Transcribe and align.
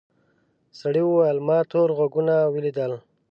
سړي 0.79 1.01
وویل 1.05 1.37
ما 1.47 1.59
تور 1.71 1.89
غوږونه 1.97 2.35
ولیدل. 2.53 2.91